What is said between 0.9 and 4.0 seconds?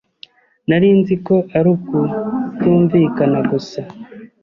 nzi ko ari ukutumvikana gusa.